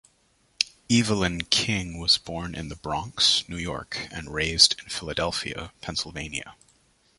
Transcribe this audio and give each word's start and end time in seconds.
Evelyn 0.89 1.41
King 1.43 1.99
was 1.99 2.17
born 2.17 2.55
in 2.55 2.69
The 2.69 2.75
Bronx, 2.75 3.43
New 3.47 3.55
York, 3.57 4.07
and 4.09 4.33
raised 4.33 4.79
in 4.81 4.89
Philadelphia, 4.89 5.73
Pennsylvania. 5.81 6.55